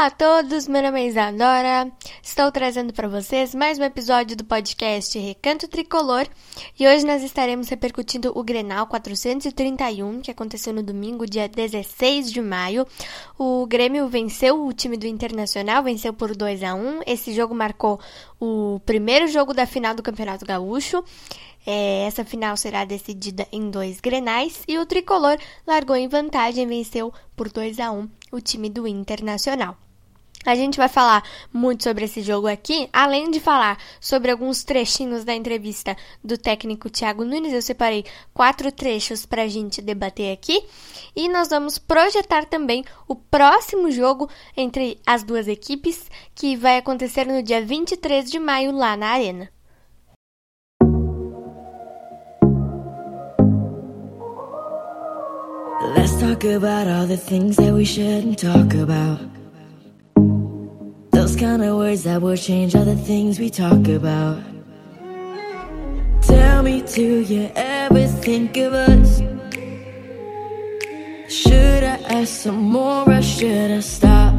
[0.00, 1.92] Olá a todos, meu nome é Isadora.
[2.22, 6.26] Estou trazendo para vocês mais um episódio do podcast Recanto Tricolor
[6.78, 12.40] e hoje nós estaremos repercutindo o Grenal 431 que aconteceu no domingo, dia 16 de
[12.40, 12.86] maio.
[13.38, 17.00] O Grêmio venceu o time do Internacional, venceu por 2 a 1.
[17.06, 18.00] Esse jogo marcou
[18.40, 21.04] o primeiro jogo da final do Campeonato Gaúcho.
[21.66, 25.36] É, essa final será decidida em dois grenais e o tricolor
[25.66, 29.76] largou em vantagem e venceu por 2 a 1 o time do Internacional.
[30.44, 31.22] A gente vai falar
[31.52, 35.94] muito sobre esse jogo aqui, além de falar sobre alguns trechinhos da entrevista
[36.24, 37.52] do técnico Thiago Nunes.
[37.52, 40.64] Eu separei quatro trechos para a gente debater aqui.
[41.14, 47.26] E nós vamos projetar também o próximo jogo entre as duas equipes, que vai acontecer
[47.26, 49.50] no dia 23 de maio lá na Arena.
[55.96, 59.39] Let's talk about all the things that we shouldn't talk about.
[61.20, 64.38] Those kind of words that will change all the things we talk about.
[66.22, 69.20] Tell me, do you ever think of us?
[71.28, 74.34] Should I ask some more or should I stop?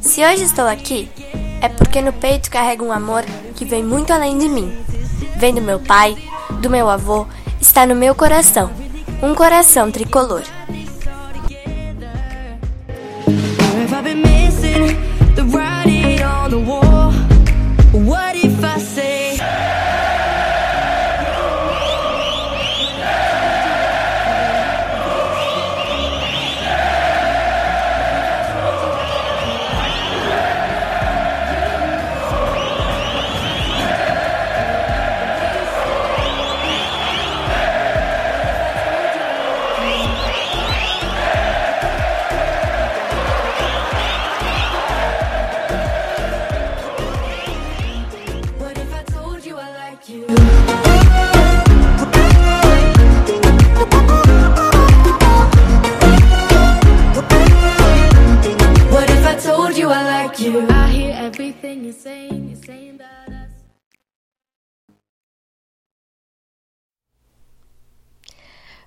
[0.00, 1.10] Se hoje estou aqui,
[1.60, 3.24] é porque no peito carrego um amor
[3.56, 4.72] que vem muito além de mim.
[5.38, 6.16] Vem do meu pai,
[6.62, 7.26] do meu avô
[7.60, 8.70] está no meu coração,
[9.20, 10.44] um coração tricolor.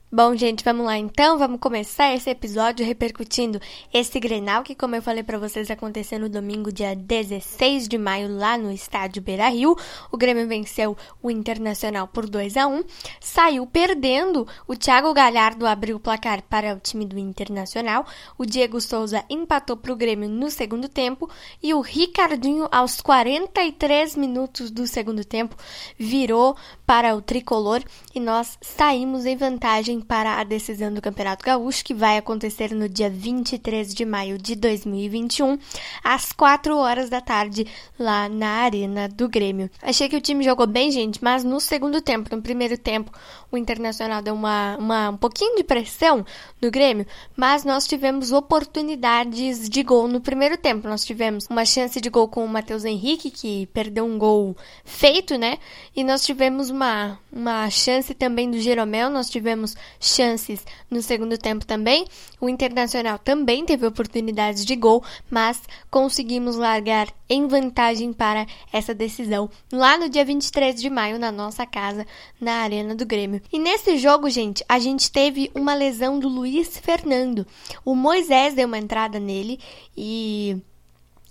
[0.09, 1.38] Bom, gente, vamos lá então.
[1.38, 3.59] Vamos começar esse episódio repercutindo
[3.94, 8.34] esse Grenal que, como eu falei para vocês, aconteceu no domingo, dia 16 de maio,
[8.34, 9.75] lá no estádio Beira Rio.
[10.09, 12.85] O Grêmio venceu o Internacional por 2 a 1
[13.19, 14.47] Saiu perdendo.
[14.66, 18.06] O Thiago Galhardo abriu o placar para o time do Internacional.
[18.38, 21.29] O Diego Souza empatou para o Grêmio no segundo tempo.
[21.62, 25.57] E o Ricardinho, aos 43 minutos do segundo tempo,
[25.97, 27.84] virou para o tricolor
[28.16, 32.88] e nós saímos em vantagem para a decisão do Campeonato Gaúcho, que vai acontecer no
[32.88, 35.58] dia 23 de maio de 2021,
[36.03, 37.66] às 4 horas da tarde,
[37.97, 39.69] lá na Arena do Grêmio.
[39.81, 43.12] Achei que o time jogou bem, gente, mas no segundo tempo, no primeiro tempo,
[43.52, 46.25] o Internacional deu uma, uma um pouquinho de pressão
[46.62, 50.88] no Grêmio, mas nós tivemos oportunidades de gol no primeiro tempo.
[50.88, 55.38] Nós tivemos uma chance de gol com o Matheus Henrique, que perdeu um gol feito,
[55.38, 55.58] né?
[55.96, 61.65] E nós tivemos uma, uma chance também do Jeromel, nós tivemos chances no segundo tempo
[61.65, 62.05] também.
[62.39, 69.49] O Internacional também teve oportunidades de gol, mas conseguimos largar em vantagem para essa decisão
[69.71, 72.05] lá no dia 23 de maio na nossa casa,
[72.39, 73.41] na Arena do Grêmio.
[73.51, 77.45] E nesse jogo, gente, a gente teve uma lesão do Luiz Fernando.
[77.83, 79.59] O Moisés deu uma entrada nele
[79.95, 80.61] e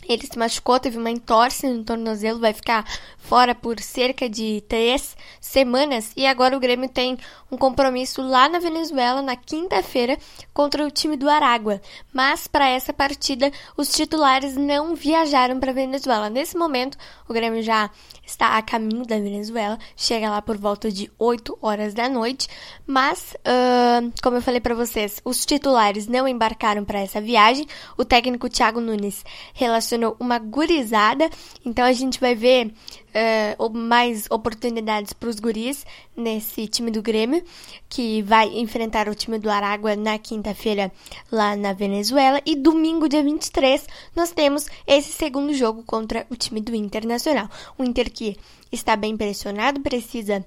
[0.09, 2.85] ele se machucou, teve uma entorse no tornozelo, vai ficar
[3.19, 6.13] fora por cerca de três semanas.
[6.17, 7.19] E agora o Grêmio tem
[7.51, 10.19] um compromisso lá na Venezuela na quinta-feira
[10.53, 11.81] contra o time do Aragua.
[12.13, 16.31] Mas para essa partida, os titulares não viajaram para Venezuela.
[16.31, 16.97] Nesse momento,
[17.29, 17.91] o Grêmio já
[18.25, 22.49] está a caminho da Venezuela, chega lá por volta de 8 horas da noite.
[22.87, 27.67] Mas, uh, como eu falei para vocês, os titulares não embarcaram para essa viagem.
[27.97, 29.25] O técnico Thiago Nunes
[29.55, 31.29] relacionou uma gurizada,
[31.65, 35.85] então a gente vai ver uh, mais oportunidades para os guris
[36.17, 37.43] nesse time do Grêmio,
[37.89, 40.93] que vai enfrentar o time do Aragua na quinta-feira
[41.31, 42.41] lá na Venezuela.
[42.45, 47.49] E domingo, dia 23, nós temos esse segundo jogo contra o time do Internacional.
[47.79, 48.37] O Inter que
[48.73, 50.45] está bem pressionado, precisa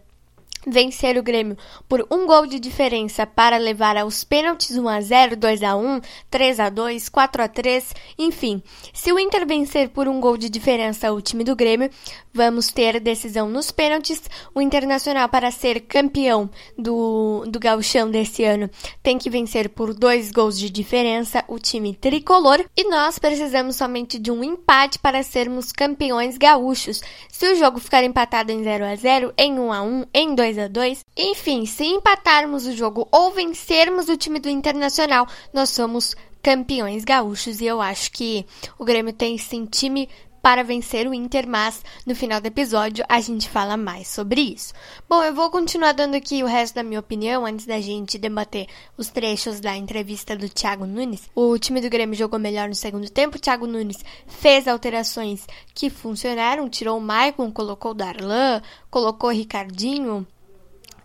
[0.69, 1.57] vencer o Grêmio
[1.87, 6.01] por um gol de diferença para levar aos pênaltis 1 a 0, 2 a 1,
[6.29, 8.61] 3 a 2, 4 a 3, enfim.
[8.93, 11.89] Se o Inter vencer por um gol de diferença o time do Grêmio,
[12.33, 14.21] vamos ter decisão nos pênaltis.
[14.53, 18.69] O Internacional para ser campeão do do Gauchão desse ano
[19.01, 24.19] tem que vencer por dois gols de diferença o time tricolor e nós precisamos somente
[24.19, 27.01] de um empate para sermos campeões gaúchos.
[27.29, 30.58] Se o jogo ficar empatado em 0 a 0, em 1 a 1, em 2
[30.59, 31.05] 2 a 2.
[31.17, 37.61] Enfim, se empatarmos o jogo ou vencermos o time do Internacional, nós somos campeões gaúchos
[37.61, 38.45] e eu acho que
[38.77, 40.09] o Grêmio tem sim time
[40.41, 44.73] para vencer o Inter, mas no final do episódio a gente fala mais sobre isso.
[45.07, 48.67] Bom, eu vou continuar dando aqui o resto da minha opinião antes da gente debater
[48.97, 51.29] os trechos da entrevista do Thiago Nunes.
[51.35, 55.89] O time do Grêmio jogou melhor no segundo tempo, o Thiago Nunes fez alterações que
[55.89, 60.25] funcionaram, tirou o Maicon, colocou o Darlan, colocou o Ricardinho,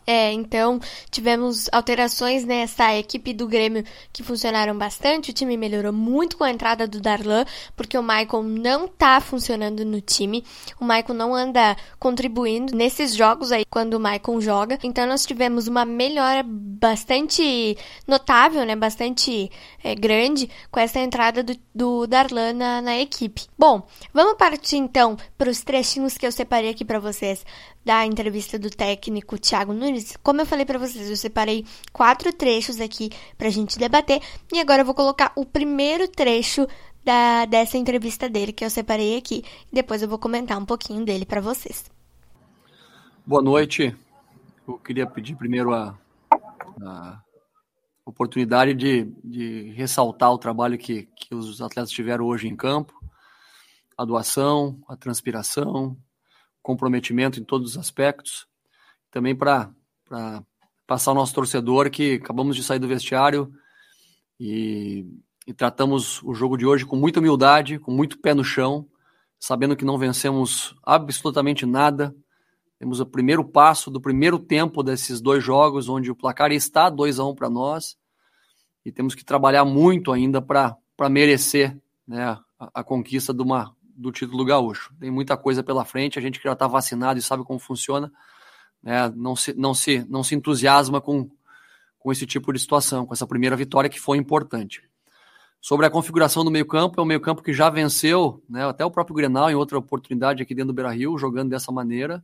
[0.07, 0.81] é, então
[1.11, 5.31] tivemos alterações nessa equipe do Grêmio que funcionaram bastante.
[5.31, 7.45] O time melhorou muito com a entrada do Darlan,
[7.77, 10.45] porque o Michael não tá funcionando no time.
[10.81, 14.79] O Michael não anda contribuindo nesses jogos aí quando o Michael joga.
[14.83, 17.77] Então nós tivemos uma melhora bastante
[18.07, 18.77] notável, né?
[18.77, 19.51] Bastante
[19.83, 23.47] é, grande com essa entrada do, do Darlan na, na equipe.
[23.59, 27.45] Bom, vamos partir então para os trechinhos que eu separei aqui para vocês
[27.85, 32.81] da entrevista do técnico Thiago Nunes, como eu falei para vocês, eu separei quatro trechos
[32.81, 34.21] aqui para a gente debater
[34.53, 36.67] e agora eu vou colocar o primeiro trecho
[37.05, 41.27] da, dessa entrevista dele que eu separei aqui depois eu vou comentar um pouquinho dele
[41.27, 41.85] para vocês.
[43.27, 43.97] Boa noite.
[44.67, 45.99] Eu queria pedir primeiro a,
[46.83, 47.23] a
[48.05, 52.93] oportunidade de, de, ressaltar o trabalho que, que os atletas tiveram hoje em campo,
[53.97, 55.97] a doação, a transpiração,
[56.63, 58.47] comprometimento em todos os aspectos.
[59.11, 59.71] Também para
[60.87, 63.53] passar ao nosso torcedor que acabamos de sair do vestiário
[64.39, 65.07] e,
[65.47, 68.87] e, tratamos o jogo de hoje com muita humildade, com muito pé no chão,
[69.39, 72.15] sabendo que não vencemos absolutamente nada.
[72.79, 77.19] Temos o primeiro passo do primeiro tempo desses dois jogos, onde o placar está 2
[77.19, 77.97] a 1 um para nós,
[78.85, 80.77] e temos que trabalhar muito ainda para
[81.09, 82.25] merecer né,
[82.59, 84.93] a, a conquista de uma, do título gaúcho.
[84.99, 88.13] Tem muita coisa pela frente, a gente que já está vacinado e sabe como funciona,
[88.85, 91.31] né, não, se, não, se, não se entusiasma com,
[91.99, 94.83] com esse tipo de situação, com essa primeira vitória que foi importante.
[95.59, 99.17] Sobre a configuração do meio-campo, é um meio-campo que já venceu, né, até o próprio
[99.17, 102.23] Grenal em outra oportunidade aqui dentro do Beira Rio, jogando dessa maneira.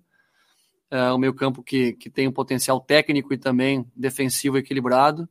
[0.91, 5.27] É um meio-campo que, que tem um potencial técnico e também defensivo equilibrado.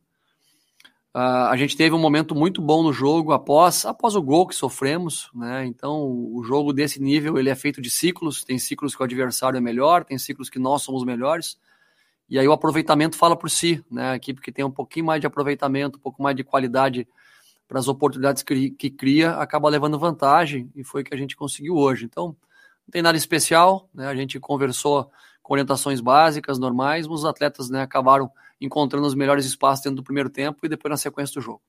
[1.15, 4.53] Uh, a gente teve um momento muito bom no jogo após, após o gol que
[4.53, 5.65] sofremos, né?
[5.65, 8.43] Então, o jogo desse nível ele é feito de ciclos.
[8.43, 11.57] Tem ciclos que o adversário é melhor, tem ciclos que nós somos melhores.
[12.29, 14.11] E aí o aproveitamento fala por si, né?
[14.11, 17.07] A equipe que tem um pouquinho mais de aproveitamento, um pouco mais de qualidade
[17.67, 21.35] para as oportunidades que, que cria, acaba levando vantagem e foi o que a gente
[21.35, 22.05] conseguiu hoje.
[22.05, 24.07] Então, não tem nada especial, né?
[24.07, 25.09] A gente conversou
[25.49, 28.31] orientações básicas, normais, os atletas né, acabaram
[28.61, 31.61] encontrando os melhores espaços dentro do primeiro tempo e depois na sequência do jogo.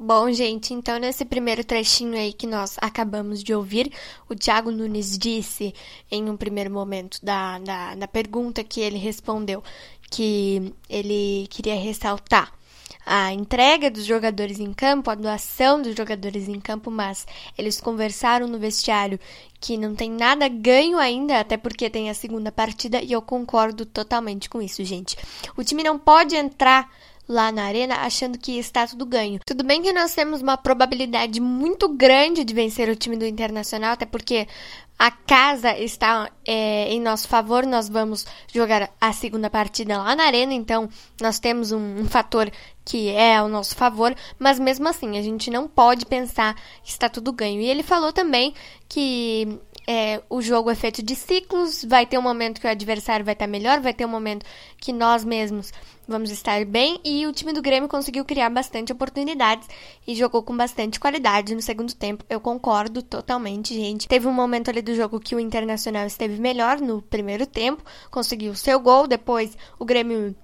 [0.00, 3.92] Bom, gente, então nesse primeiro trechinho aí que nós acabamos de ouvir,
[4.28, 5.74] o Thiago Nunes disse
[6.08, 9.60] em um primeiro momento da, da, da pergunta que ele respondeu
[10.08, 12.56] que ele queria ressaltar
[13.10, 17.26] a entrega dos jogadores em campo, a doação dos jogadores em campo, mas
[17.56, 19.18] eles conversaram no vestiário
[19.58, 23.86] que não tem nada ganho ainda, até porque tem a segunda partida, e eu concordo
[23.86, 25.16] totalmente com isso, gente.
[25.56, 26.92] O time não pode entrar
[27.28, 29.38] lá na arena achando que está tudo ganho.
[29.44, 33.92] Tudo bem que nós temos uma probabilidade muito grande de vencer o time do Internacional,
[33.92, 34.48] até porque
[34.98, 40.24] a casa está é, em nosso favor, nós vamos jogar a segunda partida lá na
[40.24, 40.88] arena, então
[41.20, 42.50] nós temos um, um, fator
[42.84, 47.08] que é ao nosso favor, mas mesmo assim a gente não pode pensar que está
[47.08, 47.60] tudo ganho.
[47.60, 48.52] E ele falou também
[48.88, 53.24] que é, o jogo é feito de ciclos, vai ter um momento que o adversário
[53.24, 54.44] vai estar melhor, vai ter um momento
[54.76, 55.72] que nós mesmos
[56.06, 59.66] vamos estar bem, e o time do Grêmio conseguiu criar bastante oportunidades
[60.06, 62.22] e jogou com bastante qualidade no segundo tempo.
[62.28, 64.06] Eu concordo totalmente, gente.
[64.06, 68.52] Teve um momento ali do jogo que o Internacional esteve melhor no primeiro tempo, conseguiu
[68.52, 70.36] o seu gol, depois o Grêmio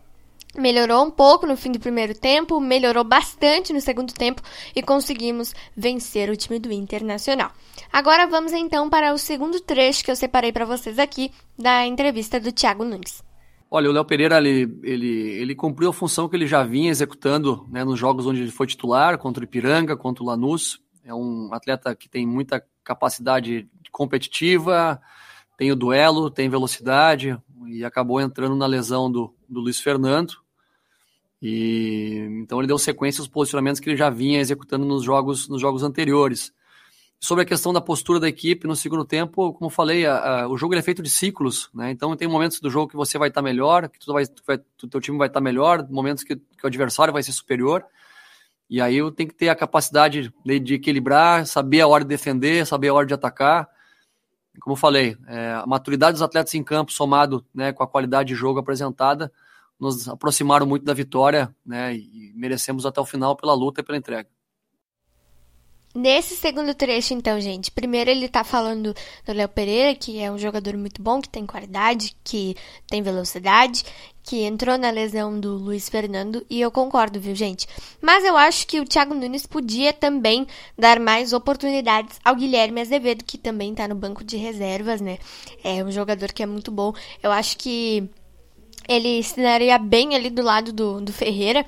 [0.56, 4.42] melhorou um pouco no fim do primeiro tempo, melhorou bastante no segundo tempo
[4.74, 7.50] e conseguimos vencer o time do Internacional.
[7.92, 12.38] Agora vamos então para o segundo trecho que eu separei para vocês aqui da entrevista
[12.38, 13.22] do Thiago Nunes.
[13.70, 17.66] Olha, o Léo Pereira ele, ele, ele cumpriu a função que ele já vinha executando
[17.68, 20.78] né, nos jogos onde ele foi titular, contra o Ipiranga, contra o Lanús.
[21.04, 25.00] É um atleta que tem muita capacidade competitiva,
[25.56, 30.43] tem o duelo, tem velocidade, e acabou entrando na lesão do, do Luiz Fernando.
[31.40, 35.60] E então ele deu sequência aos posicionamentos que ele já vinha executando nos jogos, nos
[35.60, 36.52] jogos anteriores.
[37.20, 40.48] Sobre a questão da postura da equipe no segundo tempo, como eu falei, a, a,
[40.48, 41.90] o jogo é feito de ciclos, né?
[41.90, 44.88] Então tem momentos do jogo que você vai estar melhor, que tu vai, vai, o
[44.88, 47.84] teu time vai estar melhor, momentos que, que o adversário vai ser superior.
[48.68, 52.08] E aí eu tenho que ter a capacidade de, de, equilibrar, saber a hora de
[52.08, 53.68] defender, saber a hora de atacar.
[54.60, 58.28] Como eu falei, é, a maturidade dos atletas em campo, somado né, com a qualidade
[58.28, 59.32] de jogo apresentada,
[59.80, 63.98] nos aproximaram muito da vitória né, e merecemos até o final pela luta e pela
[63.98, 64.28] entrega.
[65.94, 68.92] Nesse segundo trecho, então, gente, primeiro ele tá falando
[69.24, 72.56] do Léo Pereira, que é um jogador muito bom, que tem qualidade, que
[72.88, 73.84] tem velocidade,
[74.20, 77.68] que entrou na lesão do Luiz Fernando, e eu concordo, viu, gente?
[78.00, 83.22] Mas eu acho que o Thiago Nunes podia também dar mais oportunidades ao Guilherme Azevedo,
[83.22, 85.18] que também tá no banco de reservas, né?
[85.62, 86.92] É um jogador que é muito bom.
[87.22, 88.10] Eu acho que
[88.88, 91.64] ele se daria bem ali do lado do, do Ferreira.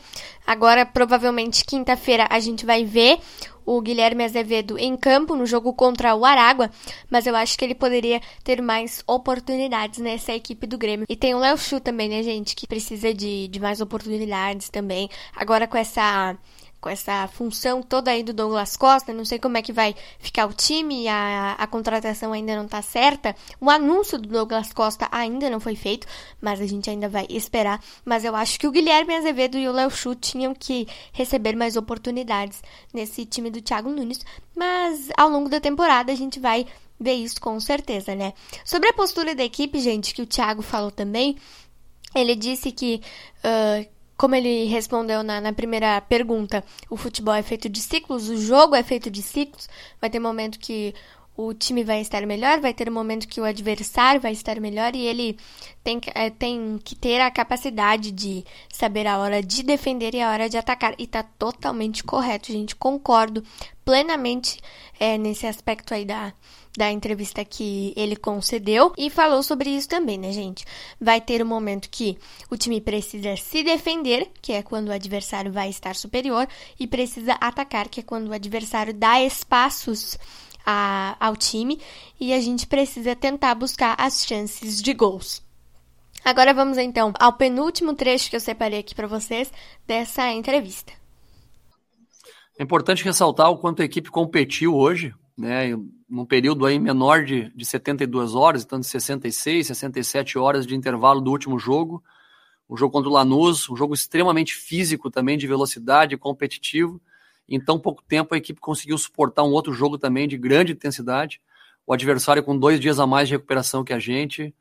[0.46, 3.18] Agora, provavelmente, quinta-feira, a gente vai ver
[3.66, 6.70] o Guilherme Azevedo em campo no jogo contra o Aragua,
[7.11, 11.04] mas eu acho que ele poderia ter mais oportunidades nessa equipe do Grêmio.
[11.08, 15.11] E tem o Léo Chu também, né, gente, que precisa de, de mais oportunidades também.
[15.35, 16.37] Agora com essa
[16.80, 19.12] com essa função toda aí do Douglas Costa.
[19.12, 22.83] Não sei como é que vai ficar o time, a, a contratação ainda não está
[22.83, 23.35] certa.
[23.61, 26.06] O anúncio do Douglas Costa ainda não foi feito,
[26.40, 27.83] mas a gente ainda vai esperar.
[28.04, 31.76] Mas eu acho que o Guilherme Azevedo e o Léo Chu tinham que receber mais
[31.76, 34.21] oportunidades nesse time do Thiago Nunes.
[34.54, 36.66] Mas ao longo da temporada a gente vai
[36.99, 38.33] ver isso com certeza, né?
[38.64, 41.37] Sobre a postura da equipe, gente, que o Thiago falou também.
[42.14, 43.02] Ele disse que
[43.45, 48.37] uh, como ele respondeu na, na, primeira pergunta, o futebol é feito de ciclos, o
[48.37, 49.68] jogo é feito de ciclos.
[50.00, 50.94] Vai ter momento que
[51.37, 55.06] o time vai estar melhor, vai ter momento que o adversário vai estar melhor e
[55.06, 55.38] ele
[55.85, 58.42] tem, é, tem que ter a capacidade de
[58.73, 60.94] saber a hora de defender e a hora de atacar.
[60.99, 62.75] E tá totalmente correto, gente.
[62.75, 63.44] Concordo
[63.85, 64.58] plenamente
[64.99, 66.32] é, nesse aspecto aí da,
[66.76, 70.64] da entrevista que ele concedeu e falou sobre isso também, né, gente?
[71.00, 72.18] Vai ter um momento que
[72.50, 76.47] o time precisa se defender, que é quando o adversário vai estar superior,
[76.78, 80.18] e precisa atacar, que é quando o adversário dá espaços
[80.66, 81.80] a, ao time
[82.18, 85.42] e a gente precisa tentar buscar as chances de gols.
[86.25, 89.52] Agora vamos então ao penúltimo trecho que eu separei aqui para vocês
[89.87, 90.92] dessa entrevista.
[92.59, 95.66] É importante ressaltar o quanto a equipe competiu hoje, né,
[96.08, 101.20] num período aí menor de, de 72 horas, então de 66, 67 horas de intervalo
[101.20, 102.02] do último jogo.
[102.68, 107.00] O jogo contra o Lanús, um jogo extremamente físico também, de velocidade, competitivo.
[107.48, 111.40] Em tão pouco tempo, a equipe conseguiu suportar um outro jogo também de grande intensidade.
[111.86, 114.52] O adversário com dois dias a mais de recuperação que a gente.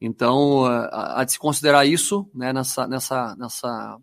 [0.00, 3.98] Então, há de se considerar isso né, nessa, nessa, nessa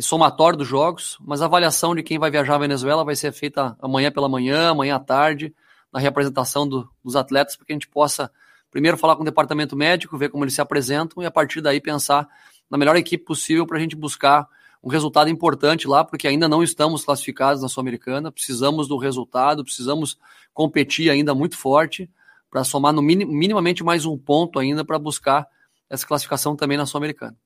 [0.00, 1.18] somatório dos jogos.
[1.20, 4.70] Mas a avaliação de quem vai viajar à Venezuela vai ser feita amanhã pela manhã,
[4.70, 5.54] amanhã à tarde,
[5.92, 8.30] na representação do, dos atletas, para que a gente possa
[8.70, 11.80] primeiro falar com o departamento médico, ver como eles se apresentam e a partir daí
[11.80, 12.26] pensar
[12.70, 14.48] na melhor equipe possível para a gente buscar
[14.82, 20.18] um resultado importante lá, porque ainda não estamos classificados na Sul-Americana, precisamos do resultado, precisamos
[20.52, 22.10] competir ainda muito forte
[22.50, 25.46] para somar no minim, minimamente mais um ponto ainda para buscar
[25.88, 27.36] essa classificação também na Sul-Americana.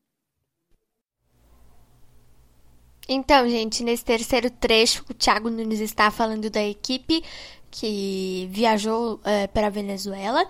[3.08, 7.22] Então, gente, nesse terceiro trecho, o Thiago Nunes está falando da equipe
[7.70, 10.46] que viajou é, para a Venezuela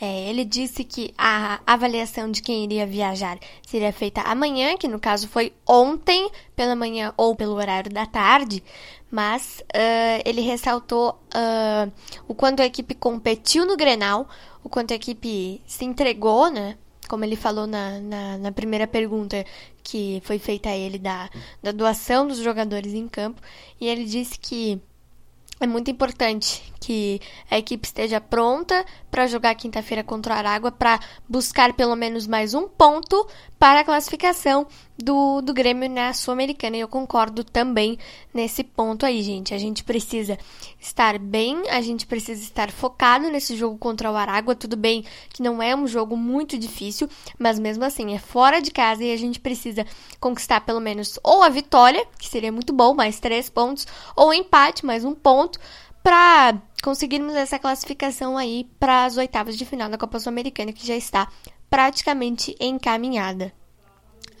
[0.00, 3.36] é, ele disse que a avaliação de quem iria viajar
[3.66, 8.62] seria feita amanhã, que no caso foi ontem pela manhã ou pelo horário da tarde,
[9.10, 11.92] mas uh, ele ressaltou uh,
[12.28, 14.28] o quanto a equipe competiu no Grenal,
[14.62, 16.76] o quanto a equipe se entregou, né?
[17.08, 19.44] Como ele falou na, na, na primeira pergunta
[19.82, 21.30] que foi feita a ele da,
[21.62, 23.40] da doação dos jogadores em campo,
[23.80, 24.80] e ele disse que
[25.60, 31.00] é muito importante que a equipe esteja pronta para jogar quinta-feira contra o Aragua para
[31.28, 33.26] buscar pelo menos mais um ponto
[33.58, 34.66] para a classificação
[34.98, 36.76] do, do Grêmio na Sul-Americana.
[36.76, 37.98] E eu concordo também
[38.34, 39.54] nesse ponto aí, gente.
[39.54, 40.36] A gente precisa
[40.80, 44.54] estar bem, a gente precisa estar focado nesse jogo contra o Aragua.
[44.54, 48.70] Tudo bem que não é um jogo muito difícil, mas mesmo assim é fora de
[48.70, 49.86] casa e a gente precisa
[50.18, 53.86] conquistar pelo menos ou a vitória, que seria muito bom, mais três pontos,
[54.16, 55.60] ou empate, mais um ponto
[56.02, 60.96] para conseguirmos essa classificação aí para as oitavas de final da Copa Sul-Americana, que já
[60.96, 61.28] está
[61.68, 63.52] praticamente encaminhada.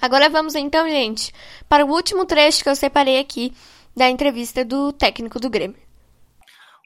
[0.00, 1.32] Agora vamos então, gente,
[1.68, 3.52] para o último trecho que eu separei aqui
[3.96, 5.76] da entrevista do técnico do Grêmio.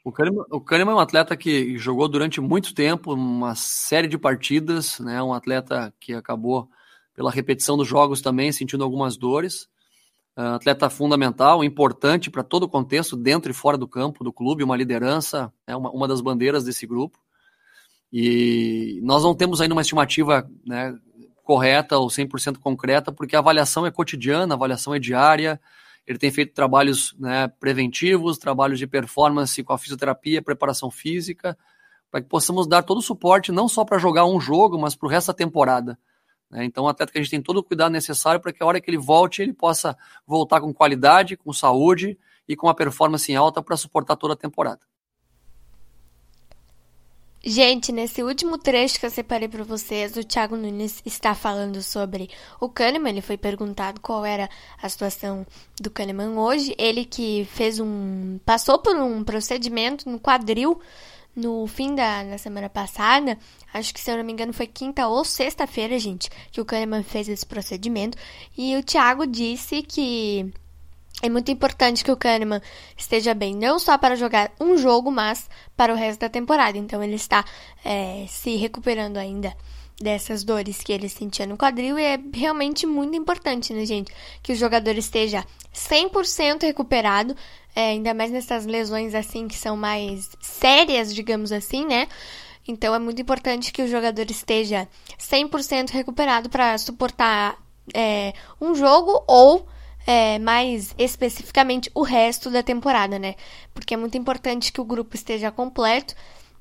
[0.03, 4.17] O Kahneman, o Kahneman é um atleta que jogou durante muito tempo, uma série de
[4.17, 5.23] partidas, né?
[5.23, 6.67] Um atleta que acabou
[7.13, 9.69] pela repetição dos jogos também sentindo algumas dores.
[10.35, 14.63] Uh, atleta fundamental, importante para todo o contexto, dentro e fora do campo do clube,
[14.63, 17.19] uma liderança, é uma, uma das bandeiras desse grupo.
[18.11, 20.95] E nós não temos ainda uma estimativa né,
[21.43, 25.59] correta ou 100% concreta, porque a avaliação é cotidiana, a avaliação é diária.
[26.07, 31.57] Ele tem feito trabalhos né, preventivos, trabalhos de performance com a fisioterapia, preparação física,
[32.09, 35.07] para que possamos dar todo o suporte, não só para jogar um jogo, mas para
[35.07, 35.97] o resto da temporada.
[36.49, 36.65] Né?
[36.65, 38.79] Então, um atleta que a gente tem todo o cuidado necessário para que a hora
[38.79, 43.35] que ele volte, ele possa voltar com qualidade, com saúde e com uma performance em
[43.35, 44.81] alta para suportar toda a temporada.
[47.45, 52.29] Gente, nesse último trecho que eu separei para vocês, o Thiago Nunes está falando sobre
[52.57, 53.09] o Kahneman.
[53.09, 54.49] Ele foi perguntado qual era
[54.81, 55.45] a situação
[55.77, 56.73] do Kahneman hoje.
[56.77, 58.39] Ele que fez um.
[58.45, 60.79] passou por um procedimento no quadril
[61.35, 63.37] no fim da, da semana passada.
[63.73, 67.03] Acho que, se eu não me engano, foi quinta ou sexta-feira, gente, que o Kahneman
[67.03, 68.17] fez esse procedimento.
[68.57, 70.49] E o Thiago disse que
[71.23, 72.61] é muito importante que o Kahneman
[72.97, 76.77] esteja bem, não só para jogar um jogo, mas para o resto da temporada.
[76.77, 77.45] Então ele está
[77.83, 79.55] é, se recuperando ainda
[80.01, 84.11] dessas dores que ele sentia no quadril e é realmente muito importante, né, gente?
[84.41, 87.33] Que o jogador esteja 100% recuperado,
[87.73, 92.09] é, ainda mais nessas lesões assim que são mais sérias, digamos assim, né?
[92.67, 97.57] Então é muito importante que o jogador esteja 100% recuperado para suportar
[97.93, 99.65] é, um jogo ou
[100.05, 103.35] é, mais especificamente o resto da temporada, né?
[103.73, 106.15] Porque é muito importante que o grupo esteja completo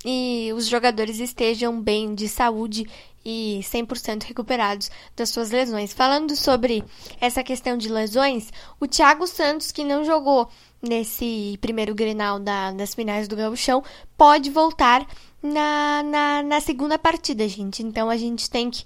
[0.04, 2.86] e os jogadores estejam bem de saúde
[3.24, 5.92] e 100% recuperados das suas lesões.
[5.92, 6.84] Falando sobre
[7.20, 10.48] essa questão de lesões, o Thiago Santos, que não jogou
[10.80, 13.84] nesse primeiro Grenal da, das finais do Gauchão,
[14.16, 15.06] pode voltar
[15.40, 17.82] na, na, na segunda partida, gente.
[17.82, 18.84] Então a gente tem que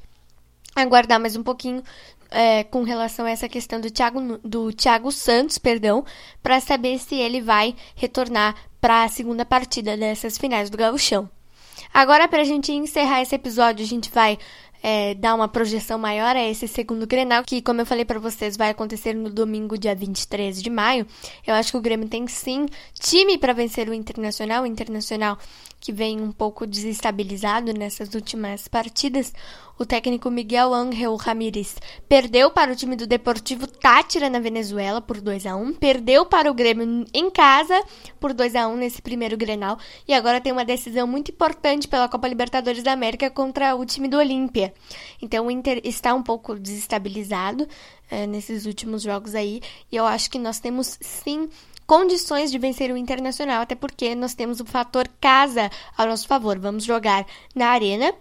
[0.74, 1.82] aguardar mais um pouquinho
[2.30, 6.04] é, com relação a essa questão do Thiago, do Thiago Santos, perdão,
[6.42, 11.28] para saber se ele vai retornar para a segunda partida dessas finais do Gauchão.
[11.92, 14.38] Agora, para a gente encerrar esse episódio, a gente vai
[14.88, 18.56] é, dar uma projeção maior a esse segundo Grenal, que, como eu falei para vocês,
[18.56, 21.04] vai acontecer no domingo, dia 23 de maio.
[21.44, 24.62] Eu acho que o Grêmio tem sim time para vencer o Internacional.
[24.62, 25.38] O Internacional
[25.80, 29.32] que vem um pouco desestabilizado nessas últimas partidas.
[29.78, 31.76] O técnico Miguel Ángel Ramírez
[32.08, 36.50] perdeu para o time do Deportivo Tátira na Venezuela por 2 a 1 perdeu para
[36.50, 37.78] o Grêmio em casa
[38.18, 42.08] por 2 a 1 nesse primeiro Grenal e agora tem uma decisão muito importante pela
[42.08, 44.72] Copa Libertadores da América contra o time do Olímpia.
[45.20, 47.68] Então o Inter está um pouco desestabilizado
[48.10, 49.60] é, nesses últimos jogos aí
[49.90, 51.48] e eu acho que nós temos sim
[51.86, 56.58] condições de vencer o Internacional, até porque nós temos o fator casa ao nosso favor.
[56.58, 58.12] Vamos jogar na Arena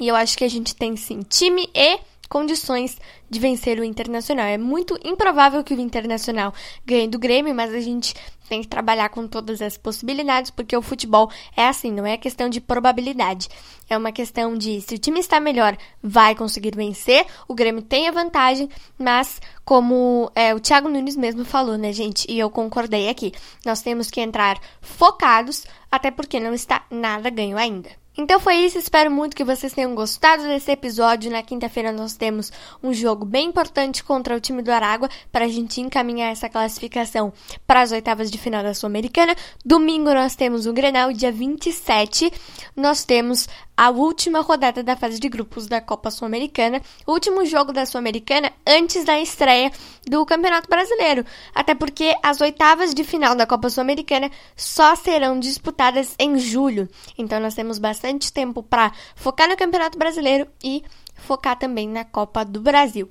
[0.00, 4.46] e eu acho que a gente tem sim time e condições de vencer o Internacional.
[4.46, 6.52] É muito improvável que o Internacional
[6.84, 8.14] ganhe do Grêmio, mas a gente
[8.48, 12.48] tem que trabalhar com todas as possibilidades, porque o futebol é assim, não é questão
[12.48, 13.48] de probabilidade.
[13.88, 17.26] É uma questão de se o time está melhor, vai conseguir vencer.
[17.48, 22.30] O Grêmio tem a vantagem, mas como é, o Thiago Nunes mesmo falou, né, gente?
[22.30, 23.32] E eu concordei aqui.
[23.64, 27.90] Nós temos que entrar focados, até porque não está nada ganho ainda.
[28.18, 31.30] Então foi isso, espero muito que vocês tenham gostado desse episódio.
[31.30, 32.50] Na quinta-feira nós temos
[32.82, 37.32] um jogo bem importante contra o time do Aragua para a gente encaminhar essa classificação
[37.66, 39.36] para as oitavas de final da Sul-Americana.
[39.64, 42.32] Domingo nós temos o Grenal, dia 27
[42.74, 47.72] nós temos a última rodada da fase de grupos da Copa Sul-Americana, o último jogo
[47.72, 49.70] da Sul-Americana antes da estreia
[50.06, 51.24] do Campeonato Brasileiro.
[51.54, 56.88] Até porque as oitavas de final da Copa Sul-Americana só serão disputadas em julho.
[57.18, 60.82] Então nós temos bastante tempo para focar no Campeonato Brasileiro e
[61.14, 63.10] focar também na Copa do Brasil.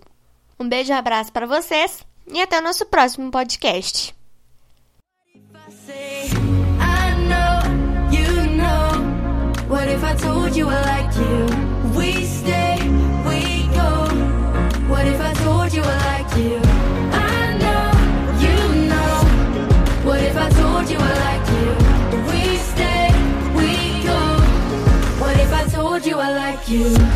[0.59, 4.15] Um beijo e um abraço para vocês e até o nosso próximo podcast.
[9.67, 11.97] What if I told you I like you?
[11.97, 12.77] We stay,
[13.25, 14.07] we go.
[14.87, 16.59] What if I told you I like you?
[17.11, 17.89] I know,
[18.45, 20.07] you know.
[20.07, 21.69] What if I told you I like you?
[22.29, 23.09] We stay,
[23.57, 24.21] we go.
[25.19, 27.14] What if I told you I like you?